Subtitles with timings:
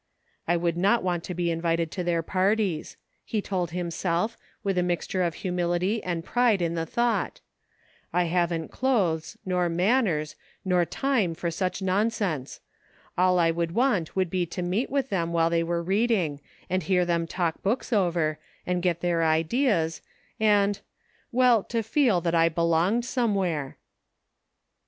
[0.47, 4.75] "I would not want to be invited to their par ties," he told himself, with
[4.79, 7.39] a mixture of humility and pride in the thought;
[7.77, 10.35] *' I haven't clothes, nor manners,
[10.65, 12.61] nor time for such nonsense;
[13.15, 16.81] all I would want would be to meet with them while they were reading, and
[16.81, 20.01] hear them talk books over, and get their ideas,
[20.39, 20.79] and—
[21.31, 23.77] well, to feel J;hat I belonged somewhere."